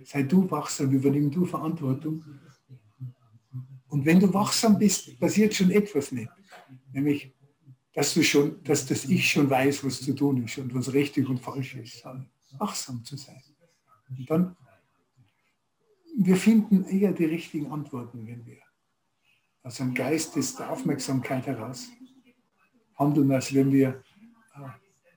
[0.03, 2.39] Sei du wachsam, übernimm du Verantwortung.
[3.89, 6.31] Und wenn du wachsam bist, passiert schon etwas nicht.
[6.93, 7.33] Nämlich,
[7.93, 11.27] dass du schon, dass das Ich schon weiß, was zu tun ist und was richtig
[11.27, 12.03] und falsch ist.
[12.57, 13.41] Wachsam zu sein.
[14.09, 14.55] Und dann,
[16.17, 18.57] wir finden eher die richtigen Antworten, wenn wir
[19.63, 21.89] aus einem Geist der Aufmerksamkeit heraus
[22.97, 24.03] handeln, als wenn wir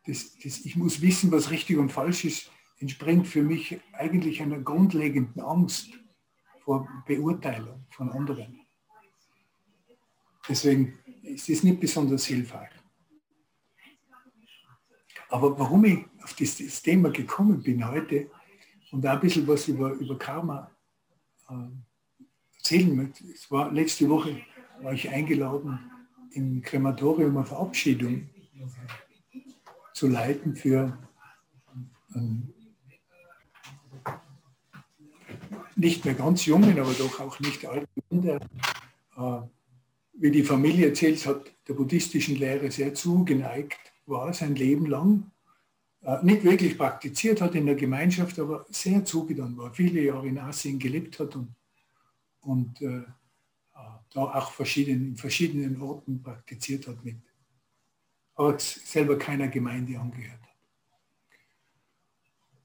[0.06, 4.58] das, das, ich muss wissen, was richtig und falsch ist, entspringt für mich eigentlich einer
[4.58, 5.90] grundlegenden Angst
[6.64, 8.62] vor Beurteilung von anderen.
[10.48, 12.70] Deswegen ist es nicht besonders hilfreich.
[15.28, 18.31] Aber warum ich auf das Thema gekommen bin heute
[18.90, 20.70] und ein bisschen was über, über Karma
[21.48, 21.55] äh,
[22.57, 24.42] erzählen möchte, es war letzte Woche
[24.83, 25.78] war ich eingeladen
[26.33, 28.28] im Krematorium auf Verabschiedung
[29.94, 30.98] zu leiten für
[32.14, 32.52] ähm,
[35.76, 38.40] nicht mehr ganz jungen, aber doch auch nicht alten Kinder.
[39.16, 39.40] Äh,
[40.14, 45.31] wie die Familie erzählt, hat der buddhistischen Lehre sehr zugeneigt, war sein Leben lang
[46.03, 50.38] äh, nicht wirklich praktiziert hat in der Gemeinschaft, aber sehr zugetan war, viele Jahre in
[50.38, 51.55] Asien gelebt hat und,
[52.40, 53.05] und äh, äh
[54.12, 57.16] da auch verschieden, in verschiedenen Orten praktiziert hat mit,
[58.35, 60.48] aber selber keiner Gemeinde angehört hat.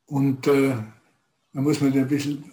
[0.08, 0.76] Und äh,
[1.54, 2.44] da muss man ein bisschen,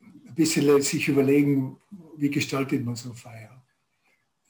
[0.00, 1.78] ein bisschen sich überlegen,
[2.16, 3.53] wie gestaltet man so Feier.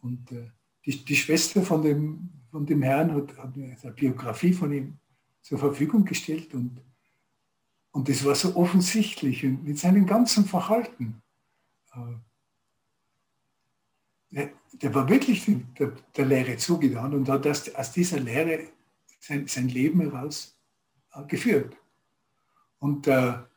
[0.04, 0.50] Und äh,
[0.84, 4.98] die, die, Schwester von dem, von dem Herrn hat, hat mir eine Biografie von ihm
[5.40, 6.80] zur Verfügung gestellt und,
[7.90, 11.22] und das war so offensichtlich und mit seinem ganzen Verhalten.
[11.94, 12.16] Äh,
[14.72, 15.46] der, war wirklich
[15.78, 18.68] der, der, Lehre zugetan und hat aus, aus dieser Lehre
[19.20, 20.58] sein, sein Leben heraus
[21.14, 21.76] äh, geführt.
[22.78, 23.48] Und äh, da,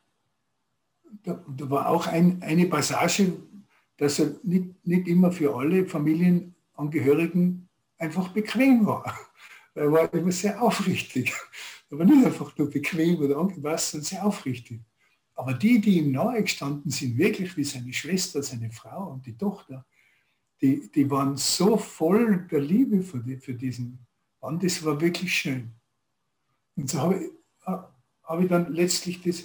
[1.24, 3.32] da, war auch ein, eine Passage,
[3.98, 9.14] dass er nicht, nicht immer für alle Familienangehörigen einfach bequem war.
[9.74, 11.32] Er war immer sehr aufrichtig.
[11.90, 14.80] Er war nicht einfach nur bequem oder angepasst, sondern sehr aufrichtig.
[15.34, 19.36] Aber die, die ihm nahe gestanden sind, wirklich wie seine Schwester, seine Frau und die
[19.36, 19.86] Tochter,
[20.60, 24.04] die, die waren so voll der Liebe für, die, für diesen
[24.40, 25.70] Mann, das war wirklich schön.
[26.74, 27.30] Und so habe ich,
[27.64, 29.44] habe ich dann letztlich das,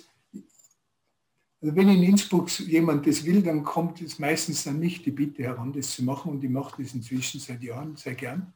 [1.63, 5.43] also wenn in Innsbruck jemand das will, dann kommt es meistens dann nicht die Bitte
[5.43, 8.51] heran, das zu machen und ich mache das inzwischen seit Jahren sehr gern.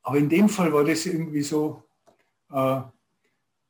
[0.00, 1.82] Aber in dem Fall war das irgendwie so,
[2.50, 2.80] äh,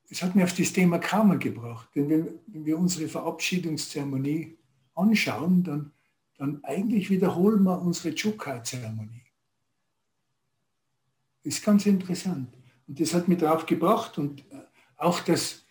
[0.08, 1.88] es hat mir auf das Thema Karma gebracht.
[1.96, 4.56] Denn wenn, wenn wir unsere Verabschiedungszeremonie
[4.94, 5.90] anschauen, dann,
[6.36, 9.24] dann eigentlich wiederholen wir unsere Chukka-Zeremonie.
[11.42, 12.56] Ist ganz interessant.
[12.86, 14.62] Und das hat mich darauf gebracht und äh,
[14.96, 15.66] auch das,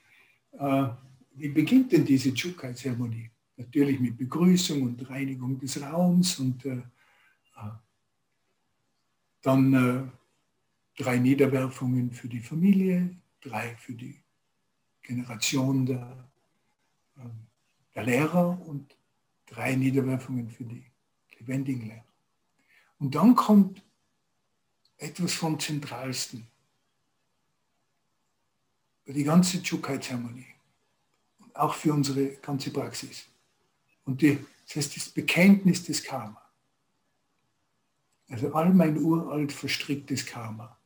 [0.52, 0.90] äh,
[1.38, 3.30] wie beginnt denn diese Chukai-Zeremonie?
[3.58, 7.72] Natürlich mit Begrüßung und Reinigung des Raums und äh, äh,
[9.42, 14.20] dann äh, drei Niederwerfungen für die Familie, drei für die
[15.04, 16.30] Generation der,
[17.18, 17.30] äh,
[17.94, 18.96] der Lehrer und
[19.46, 20.86] drei Niederwerfungen für die
[21.38, 22.06] lebendigen Lehrer.
[23.00, 23.84] Und dann kommt
[24.98, 26.48] etwas vom Zentralsten.
[29.06, 30.57] Die ganze Chukai-Zeremonie
[31.60, 33.26] auch für unsere ganze Praxis.
[34.06, 36.42] Und die, das heißt das Bekenntnis des Karma.
[38.30, 40.78] Also all mein uralt verstricktes Karma.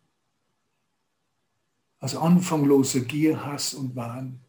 [1.99, 4.39] Aus anfangloser Gier, Hass und Wahn.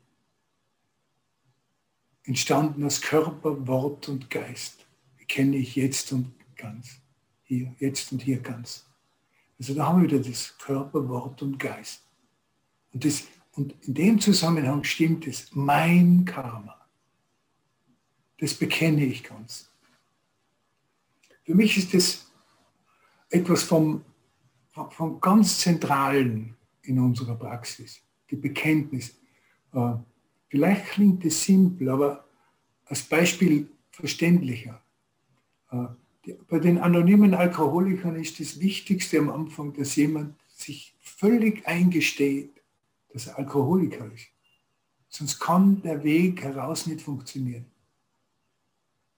[2.24, 4.86] Entstanden aus Körper, Wort und Geist.
[5.18, 7.00] Bekenne ich jetzt und ganz.
[7.44, 8.86] Hier, jetzt und hier ganz.
[9.58, 12.02] Also da haben wir wieder das Körper, Wort und Geist.
[12.92, 16.86] Und das und in dem Zusammenhang stimmt es, mein Karma.
[18.38, 19.70] Das bekenne ich ganz.
[21.44, 22.30] Für mich ist es
[23.30, 24.04] etwas vom,
[24.90, 29.18] vom ganz Zentralen in unserer Praxis, die Bekenntnis.
[29.72, 29.94] Äh,
[30.48, 32.26] vielleicht klingt es simpel, aber
[32.86, 34.82] als Beispiel verständlicher.
[35.70, 35.86] Äh,
[36.48, 42.51] bei den anonymen Alkoholikern ist das Wichtigste am Anfang, dass jemand sich völlig eingesteht,
[43.12, 44.28] dass er Alkoholiker ist.
[45.08, 47.66] Sonst kann der Weg heraus nicht funktionieren.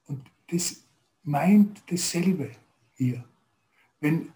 [0.07, 0.85] Und das
[1.23, 2.51] meint dasselbe
[2.95, 3.25] hier.
[4.01, 4.33] Wenn,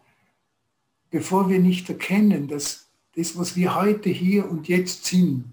[1.10, 5.52] bevor wir nicht erkennen, dass das, was wir heute hier und jetzt sind,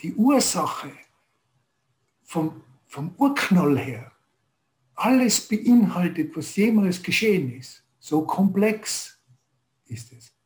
[0.00, 0.90] die Ursache
[2.22, 4.12] vom, vom Urknall her
[4.94, 7.84] alles beinhaltet, was jemals geschehen ist.
[7.98, 9.18] So komplex
[9.86, 10.37] ist es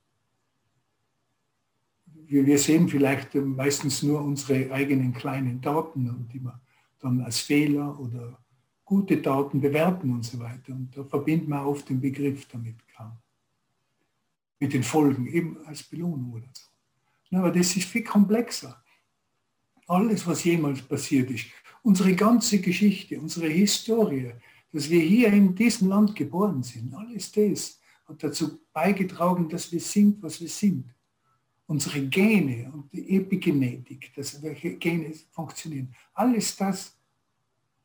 [2.32, 6.58] wir, wir sehen vielleicht meistens nur unsere eigenen kleinen Daten, die wir
[6.98, 8.38] dann als Fehler oder
[8.84, 10.72] gute Daten bewerten und so weiter.
[10.72, 13.18] Und da verbindet man oft den Begriff damit kam.
[14.58, 17.36] Mit den Folgen, eben als Belohnung oder so.
[17.36, 18.82] aber das ist viel komplexer.
[19.86, 21.46] Alles, was jemals passiert ist,
[21.82, 24.32] unsere ganze Geschichte, unsere Historie,
[24.72, 29.80] dass wir hier in diesem Land geboren sind, alles das hat dazu beigetragen, dass wir
[29.80, 30.94] sind, was wir sind
[31.72, 36.94] unsere Gene und die Epigenetik, dass welche Gene funktionieren, alles das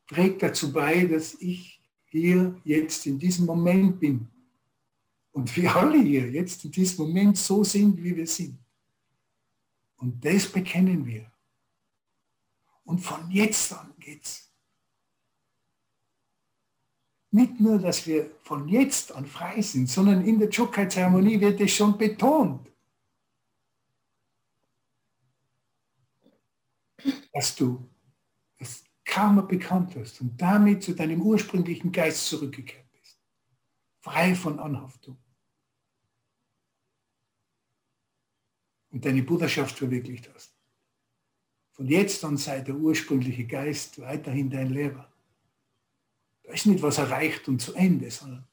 [0.06, 4.28] trägt dazu bei, dass ich hier jetzt in diesem Moment bin.
[5.32, 8.58] Und wir alle hier jetzt in diesem Moment so sind, wie wir sind.
[9.96, 11.24] Und das bekennen wir.
[12.84, 14.50] Und von jetzt an geht's.
[17.30, 21.72] Nicht nur, dass wir von jetzt an frei sind, sondern in der Chokai-Zeremonie wird es
[21.72, 22.68] schon betont.
[27.32, 27.88] Dass du
[28.58, 33.20] das Karma bekannt hast und damit zu deinem ursprünglichen Geist zurückgekehrt bist.
[34.00, 35.18] Frei von Anhaftung.
[38.90, 40.54] und deine Bruderschaft verwirklicht hast.
[41.72, 45.12] Von jetzt an sei der ursprüngliche Geist weiterhin dein Lehrer.
[46.42, 48.46] Da ist nicht was erreicht und zu Ende, sondern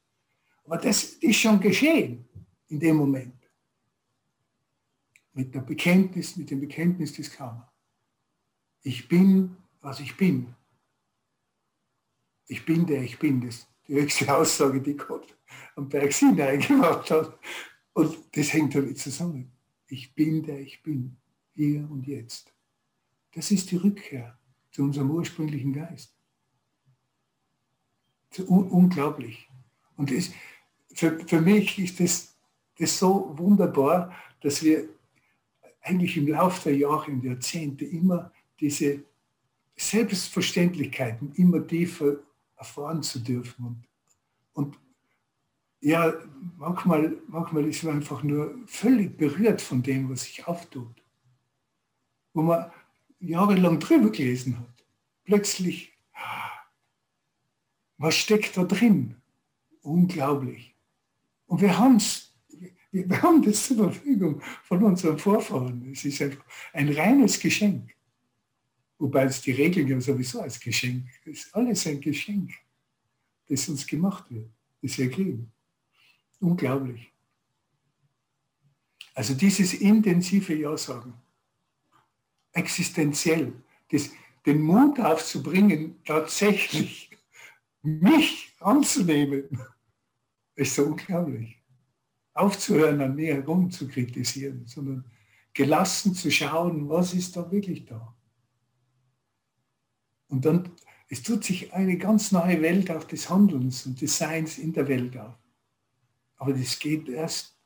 [0.63, 2.27] aber das ist schon geschehen
[2.67, 3.35] in dem Moment.
[5.33, 7.71] Mit der Bekenntnis, mit dem Bekenntnis des Karma.
[8.85, 10.53] Ich bin, was ich bin.
[12.45, 13.41] Ich bin der ich bin.
[13.41, 15.35] Das ist die höchste Aussage, die Gott
[15.75, 17.35] am Berg Sinai gemacht hat.
[17.93, 19.51] Und das hängt damit zusammen.
[19.87, 21.17] Ich bin der ich bin,
[21.55, 22.53] hier und jetzt.
[23.33, 24.37] Das ist die Rückkehr
[24.69, 26.15] zu unserem ursprünglichen Geist.
[28.47, 29.49] Un unglaublich.
[29.97, 30.29] Und das,
[30.93, 32.37] für, für mich ist das,
[32.77, 34.87] das so wunderbar, dass wir
[35.81, 39.03] eigentlich im Laufe der Jahre und Jahrzehnte immer diese
[39.75, 42.17] Selbstverständlichkeiten immer tiefer
[42.55, 43.65] erfahren zu dürfen.
[43.65, 43.87] Und,
[44.53, 44.79] und
[45.81, 46.13] ja,
[46.57, 51.03] manchmal, manchmal ist man einfach nur völlig berührt von dem, was sich auftut.
[52.33, 52.71] Wo man
[53.19, 54.85] jahrelang drüber gelesen hat.
[55.25, 55.93] Plötzlich,
[57.97, 59.15] was steckt da drin?
[59.81, 60.75] Unglaublich.
[61.47, 62.33] Und wir haben es,
[62.91, 65.91] wir haben das zur Verfügung von unseren Vorfahren.
[65.91, 67.94] Es ist einfach ein reines Geschenk.
[68.97, 71.53] Wobei es die Regeln ja sowieso als Geschenk ist.
[71.53, 72.51] Alles ein Geschenk,
[73.47, 74.49] das uns gemacht wird,
[74.81, 75.51] das wir kriegen.
[76.39, 77.11] Unglaublich.
[79.13, 81.13] Also dieses intensive Ja-Sagen,
[82.51, 83.53] existenziell,
[83.89, 84.11] das,
[84.45, 87.09] den Mut aufzubringen, tatsächlich
[87.81, 89.49] mich anzunehmen,
[90.55, 91.57] ist so unglaublich.
[92.33, 95.05] Aufzuhören, an mir herum zu kritisieren, sondern
[95.53, 98.13] gelassen zu schauen, was ist da wirklich da.
[100.27, 100.71] Und dann,
[101.09, 104.87] es tut sich eine ganz neue Welt auch des Handelns und des Seins in der
[104.87, 105.35] Welt auf.
[106.37, 107.57] Aber das geht erst,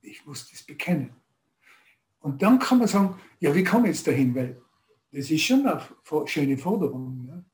[0.00, 1.10] ich muss das bekennen.
[2.20, 4.34] Und dann kann man sagen, ja, wie komme ich jetzt dahin?
[4.34, 4.60] Weil
[5.10, 7.26] das ist schon eine schöne Forderung.
[7.28, 7.44] Ja?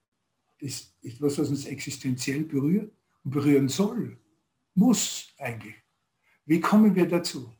[0.61, 2.93] Das ist etwas, was uns existenziell berührt
[3.25, 4.19] und berühren soll,
[4.75, 5.75] muss eigentlich.
[6.45, 7.53] Wie kommen wir dazu?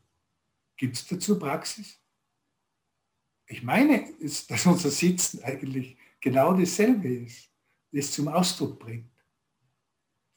[0.77, 1.99] Gibt es dazu Praxis?
[3.47, 7.49] Ich meine, dass unser Sitzen eigentlich genau dasselbe ist,
[7.91, 9.11] das zum Ausdruck bringt.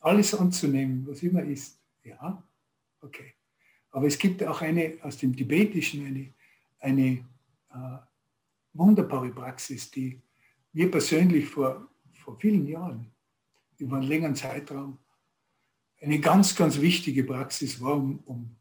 [0.01, 1.81] Alles anzunehmen, was immer ist.
[2.03, 2.43] Ja,
[3.01, 3.35] okay.
[3.91, 6.35] Aber es gibt auch eine aus dem Tibetischen eine,
[6.81, 7.25] eine
[7.71, 7.99] äh,
[8.73, 10.21] wunderbare Praxis, die
[10.73, 13.13] mir persönlich vor, vor vielen Jahren,
[13.79, 14.99] über einen längeren Zeitraum,
[16.01, 18.57] eine ganz, ganz wichtige Praxis war, um, um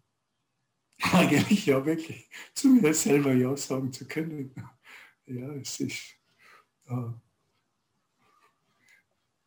[1.14, 4.54] eigentlich ja wirklich zu mir selber Ja sagen zu können.
[5.26, 6.21] Ja, es ist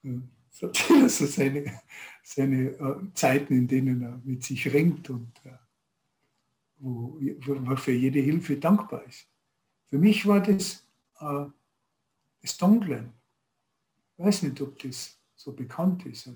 [0.02, 1.80] es hat jeder so seine,
[2.22, 5.32] seine äh, Zeiten, in denen er mit sich ringt und
[6.78, 9.26] wo, wo für jede Hilfe dankbar ist.
[9.88, 10.86] Für mich war das
[11.20, 11.46] äh,
[12.44, 13.10] das Dunklen.
[14.16, 16.30] Ich weiß nicht, ob das so bekannt ist.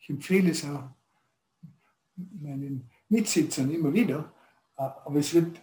[0.00, 0.90] Ich empfehle es auch
[2.16, 4.32] meinen Mitsitzern immer wieder.
[4.74, 5.62] Aber es wird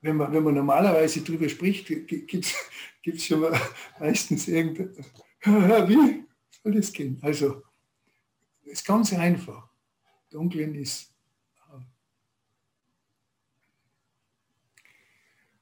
[0.00, 2.44] wenn man, wenn man normalerweise darüber spricht, gibt
[3.04, 3.60] es schon mal
[4.00, 4.94] meistens irgendein,
[5.88, 6.24] wie
[6.62, 7.18] soll das gehen?
[7.22, 7.62] Also,
[8.64, 9.68] es ist ganz einfach.
[10.30, 11.12] Dunkeln ist
[11.70, 11.80] äh,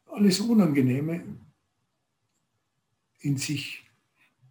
[0.06, 1.24] alles Unangenehme
[3.20, 3.84] in sich,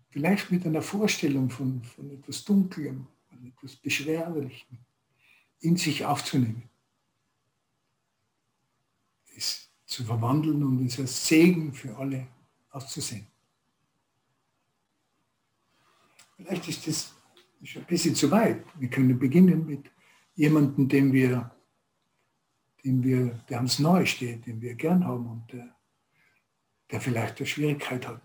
[0.10, 4.80] vielleicht mit einer Vorstellung von, von etwas Dunklem, von etwas Beschwerlichem,
[5.60, 6.70] in sich aufzunehmen.
[9.36, 9.65] Ist
[9.96, 12.28] zu verwandeln und es als Segen für alle
[12.72, 13.26] auszusehen.
[16.36, 17.16] Vielleicht ist das
[17.64, 18.66] schon ein bisschen zu weit.
[18.78, 19.90] Wir können beginnen mit
[20.36, 21.50] jemandem, den wir,
[22.84, 25.74] den wir, der uns neu steht, den wir gern haben und der,
[26.92, 28.22] der vielleicht eine Schwierigkeit hat.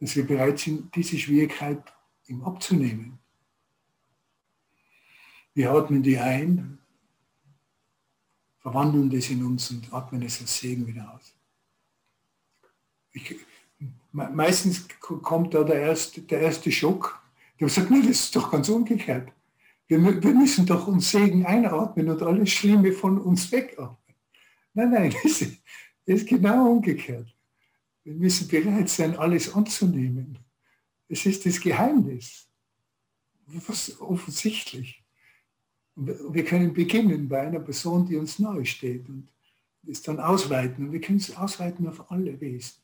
[0.00, 1.82] Dass wir bereit sind, diese Schwierigkeit
[2.26, 3.18] ihm abzunehmen.
[5.52, 6.78] Wir atmen die ein
[8.58, 11.34] verwandeln das in uns und atmen es als Segen wieder aus.
[13.12, 13.36] Ich,
[14.12, 17.22] meistens kommt da der erste, der erste Schock.
[17.54, 19.32] Habe gesagt, nein, das ist doch ganz umgekehrt.
[19.86, 23.96] Wir, wir, müssen doch uns Segen einatmen und alles Schlimme von uns wegatmen.
[24.74, 25.62] Nein, nein, das ist,
[26.06, 27.34] das ist genau umgekehrt.
[28.04, 30.38] Wir müssen bereit sein, alles anzunehmen.
[31.08, 32.48] Es ist das Geheimnis.
[33.46, 34.97] Was offensichtlich.
[36.00, 39.28] Wir können beginnen bei einer Person, die uns nahe steht und
[39.86, 40.86] es dann ausweiten.
[40.86, 42.76] Und wir können es ausweiten auf alle Wesen.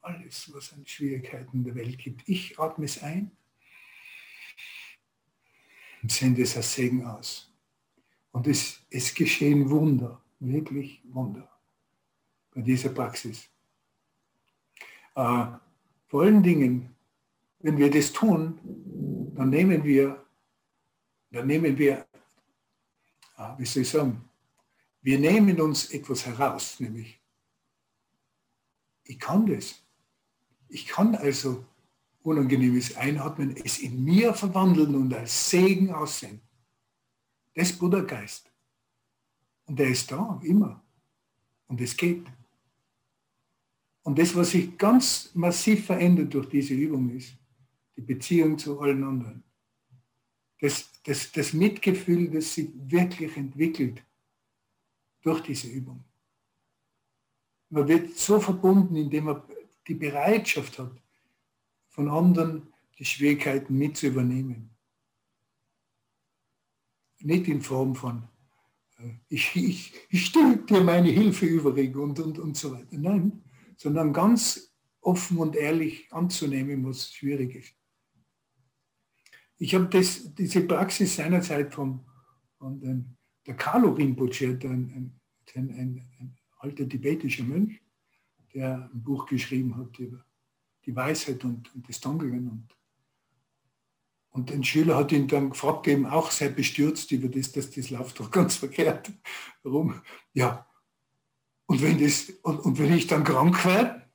[0.00, 2.26] Alles, was an Schwierigkeiten in der Welt gibt.
[2.26, 3.30] Ich atme es ein
[6.02, 7.52] und sende es als Segen aus.
[8.32, 11.46] Und es, es geschehen Wunder, wirklich Wunder.
[12.54, 13.50] bei dieser Praxis.
[15.14, 15.46] Äh,
[16.08, 16.94] vor allen Dingen,
[17.58, 18.58] wenn wir das tun,
[19.34, 20.24] dann nehmen wir,
[21.30, 22.06] dann nehmen wir,
[23.58, 24.24] wie soll ich sagen,
[25.02, 27.20] wir nehmen uns etwas heraus, nämlich,
[29.04, 29.82] ich kann das.
[30.68, 31.64] Ich kann also
[32.22, 36.40] unangenehmes Einatmen, es in mir verwandeln und als Segen aussehen.
[37.54, 38.50] Das ist Buddha-Geist.
[39.66, 40.82] Und der ist da, immer.
[41.66, 42.26] Und es geht.
[44.02, 47.34] Und das, was sich ganz massiv verändert durch diese Übung ist,
[47.96, 49.42] die Beziehung zu allen anderen.
[50.60, 54.02] Das, das, das Mitgefühl, das sich wirklich entwickelt
[55.22, 56.04] durch diese Übung.
[57.70, 59.42] Man wird so verbunden, indem man
[59.86, 60.92] die Bereitschaft hat,
[61.88, 64.70] von anderen die Schwierigkeiten mit zu übernehmen.
[67.20, 68.22] Nicht in Form von,
[68.98, 72.98] äh, ich, ich, ich stelle dir meine Hilfe übrig und, und, und so weiter.
[72.98, 73.42] Nein,
[73.76, 77.74] sondern ganz offen und ehrlich anzunehmen, was schwierig ist.
[79.62, 82.00] Ich habe das, diese Praxis seinerzeit von,
[82.56, 85.20] von den, der Carlo Rinpoche, ein, ein,
[85.54, 87.78] ein, ein alter tibetischer Mönch,
[88.54, 90.24] der ein Buch geschrieben hat über
[90.86, 92.48] die Weisheit und, und das Dangeln.
[92.48, 92.74] Und,
[94.30, 97.90] und ein Schüler hat ihn dann gefragt, eben auch sehr bestürzt über das, dass das
[97.90, 99.12] läuft doch ganz verkehrt.
[99.62, 100.00] Warum?
[100.32, 100.66] Ja.
[101.66, 104.10] Und wenn, das, und, und wenn ich dann krank werde,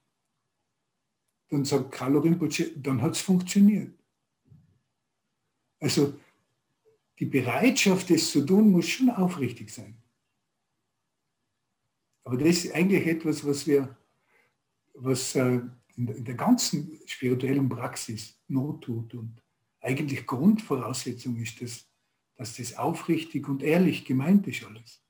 [1.50, 3.94] dann sagt Carlo Rinpoche, dann hat es funktioniert.
[5.80, 6.20] Also
[7.20, 9.98] die Bereitschaft, das zu tun, muss schon aufrichtig sein.
[12.24, 13.96] Aber das ist eigentlich etwas, was wir,
[14.96, 15.62] was äh,
[15.96, 19.42] in der ganzen spirituellen Praxis not tut und
[19.80, 21.86] eigentlich Grundvoraussetzung ist, dass,
[22.36, 25.02] dass das aufrichtig und ehrlich gemeint ist alles.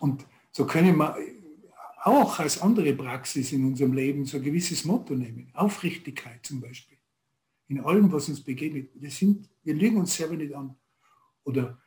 [0.00, 1.16] Und so können wir
[2.02, 5.50] auch als andere Praxis in unserem Leben so ein gewisses Motto nehmen.
[5.54, 6.95] Aufrichtigkeit zum Beispiel.
[7.68, 8.90] In allem, was uns begegnet.
[8.94, 10.76] Wir, sind, wir lügen uns selber nicht an.
[11.44, 11.80] Oder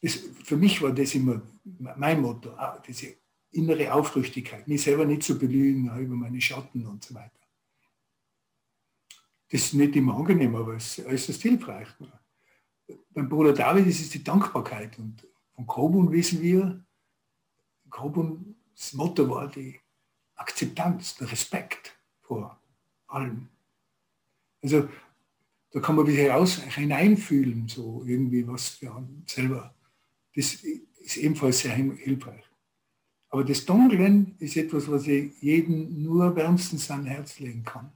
[0.00, 3.14] das, für mich war das immer mein Motto, ah, diese
[3.52, 7.30] innere Aufrichtigkeit, mich selber nicht zu belügen über meine Schatten und so weiter.
[9.50, 11.88] Das ist nicht immer angenehm, aber es ist äußerst hilfreich.
[13.10, 16.82] Beim Bruder David ist es die Dankbarkeit und von Kobun wissen wir,
[17.90, 19.78] Kobuns Motto war die
[20.34, 22.58] Akzeptanz, der Respekt vor
[23.06, 23.48] allem.
[24.62, 24.88] Also
[25.72, 29.74] da kann man wieder heraus hineinfühlen, so irgendwie was wir selber
[30.34, 32.44] das ist ebenfalls sehr hilfreich.
[33.28, 37.92] Aber das Dunkeln ist etwas, was ich jedem nur wärmstens an Herz legen kann.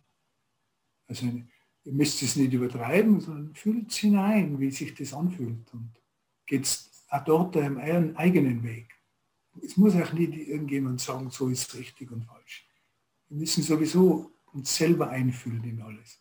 [1.08, 5.92] Also ihr müsst es nicht übertreiben, sondern fühlt es hinein, wie sich das anfühlt und
[6.46, 6.66] geht
[7.08, 8.88] auch dort euren eigenen Weg.
[9.62, 12.68] Es muss auch nicht irgendjemand sagen, so ist richtig und falsch.
[13.28, 16.20] Wir müssen sowieso uns selber einfühlen in alles.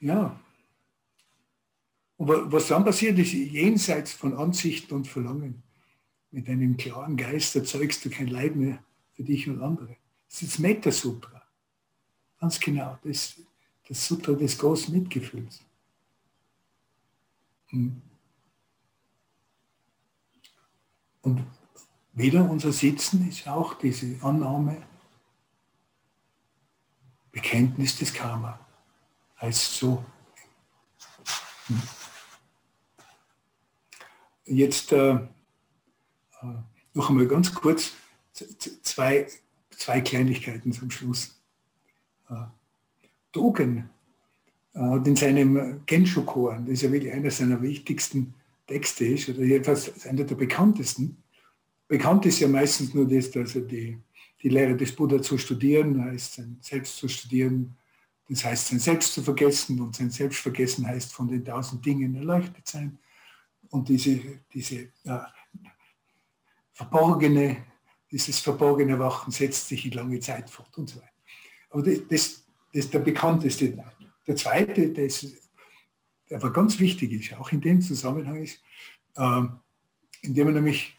[0.00, 0.38] Ja,
[2.18, 5.62] und was dann passiert ist, jenseits von Ansichten und Verlangen,
[6.30, 8.82] mit einem klaren Geist erzeugst du kein Leid mehr
[9.14, 9.96] für dich und andere.
[10.28, 11.42] Das ist das Meta-Sutra.
[12.40, 13.40] Ganz genau, das,
[13.88, 15.64] das Sutra des großen Mitgefühls.
[17.68, 18.02] Hm.
[21.22, 21.44] Und
[22.14, 24.82] wieder unser Sitzen ist auch diese Annahme,
[27.30, 28.58] Bekenntnis des Karma.
[29.40, 30.04] Heißt so.
[34.44, 35.18] Jetzt äh, äh,
[36.94, 37.92] noch einmal ganz kurz
[38.82, 39.28] zwei,
[39.70, 41.40] zwei Kleinigkeiten zum Schluss.
[42.30, 42.46] Äh,
[43.32, 43.90] Dogen
[44.74, 48.34] äh, hat in seinem Gensho-Koan, das ist ja wirklich einer seiner wichtigsten
[48.66, 51.22] Texte ist, oder jedenfalls einer der bekanntesten.
[51.86, 53.98] Bekannt ist ja meistens nur das, dass er die,
[54.42, 57.76] die Lehre des Buddha zu studieren, heißt Selbst zu studieren,
[58.28, 62.66] das heißt sein Selbst zu vergessen und sein Selbstvergessen heißt von den tausend Dingen erleuchtet
[62.66, 62.98] sein
[63.70, 64.20] und diese,
[64.52, 65.26] diese ja,
[66.72, 67.64] verborgene,
[68.10, 71.08] dieses verborgene Wachen setzt sich in lange Zeit fort und so weiter.
[71.70, 73.82] Aber das, das, ist der bekannteste.
[74.26, 75.26] Der zweite, der, ist,
[76.28, 78.62] der aber ganz wichtig ist, auch in dem Zusammenhang ist,
[79.16, 79.42] äh,
[80.20, 80.94] indem man nämlich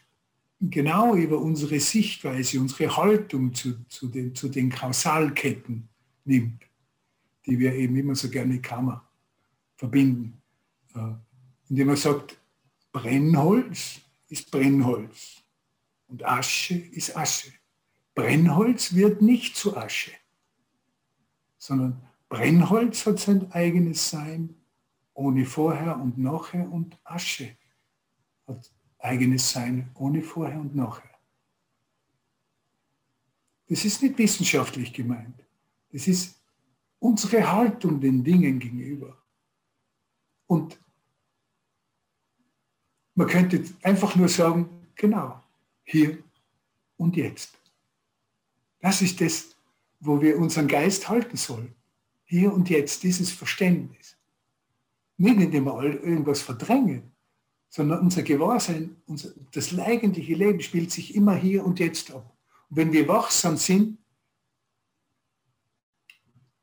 [0.59, 5.87] genau über unsere Sichtweise, unsere Haltung zu, zu, den, zu den Kausalketten
[6.25, 6.68] nimmt,
[7.45, 9.07] die wir eben immer so gerne Karma
[9.75, 10.41] verbinden.
[10.95, 11.13] Äh,
[11.69, 12.37] indem man sagt,
[12.91, 15.43] Brennholz ist Brennholz
[16.07, 17.51] und Asche ist Asche.
[18.15, 20.11] Brennholz wird nicht zu Asche,
[21.57, 24.55] sondern Brennholz hat sein eigenes Sein
[25.13, 27.55] ohne Vorher und Nachher und Asche
[28.47, 31.09] hat eigenes Sein ohne Vorher und Nachher.
[33.67, 35.45] Das ist nicht wissenschaftlich gemeint.
[35.91, 36.38] Das ist
[36.99, 39.17] unsere Haltung den Dingen gegenüber.
[40.47, 40.79] Und
[43.15, 45.41] man könnte einfach nur sagen, genau,
[45.83, 46.17] hier
[46.97, 47.57] und jetzt.
[48.79, 49.55] Das ist das,
[49.99, 51.73] wo wir unseren Geist halten sollen.
[52.25, 54.17] Hier und jetzt, dieses Verständnis.
[55.17, 57.11] Nicht indem wir irgendwas verdrängen,
[57.69, 62.35] sondern unser Gewahrsein, unser, das eigentliche Leben spielt sich immer hier und jetzt ab.
[62.69, 63.97] Und wenn wir wachsam sind,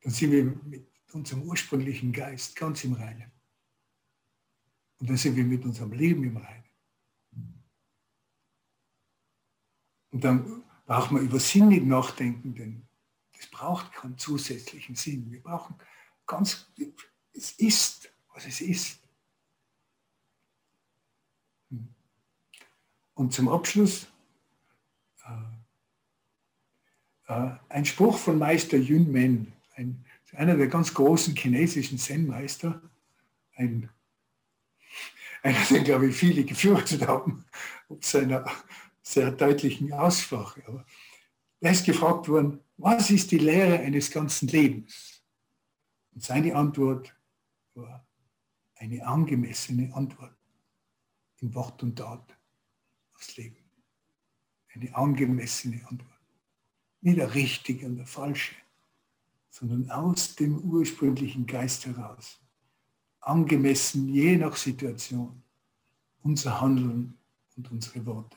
[0.06, 3.28] dann sind wir mit unserem ursprünglichen Geist ganz im Reinen.
[5.00, 6.64] Und dann sind wir mit unserem Leben im Reinen.
[10.12, 12.86] Und dann braucht man über Sinn nicht nachdenken, denn
[13.36, 15.28] das braucht keinen zusätzlichen Sinn.
[15.32, 15.74] Wir brauchen
[16.24, 16.70] ganz,
[17.32, 19.00] es ist, was es ist.
[23.14, 24.06] Und zum Abschluss
[25.24, 25.32] äh,
[27.26, 32.82] äh, ein Spruch von Meister Yun Men, ein, einer der ganz großen chinesischen Zen-Meister,
[33.54, 33.88] ein,
[35.42, 37.44] einer, den glaube ich viele gefürchtet haben,
[37.88, 38.44] ob seiner
[39.02, 40.62] sehr deutlichen Aussprache.
[40.66, 40.84] Aber
[41.60, 45.22] er ist gefragt worden, was ist die Lehre eines ganzen Lebens?
[46.12, 47.14] Und seine Antwort
[47.74, 48.06] war
[48.76, 50.36] eine angemessene Antwort
[51.40, 52.36] in Wort und Tat
[53.14, 53.58] aufs Leben.
[54.74, 56.10] Eine angemessene Antwort.
[57.00, 58.54] Nicht der richtige und der falsche,
[59.58, 62.38] sondern aus dem ursprünglichen Geist heraus.
[63.20, 65.42] Angemessen je nach Situation
[66.22, 67.16] unser Handeln
[67.56, 68.36] und unsere Worte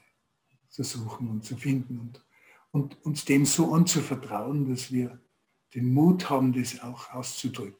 [0.70, 2.26] zu suchen und zu finden und,
[2.72, 5.20] und uns dem so anzuvertrauen, dass wir
[5.76, 7.76] den Mut haben, das auch auszudrücken.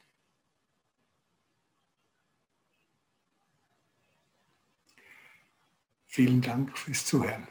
[6.04, 7.48] Vielen Dank fürs Zuhören.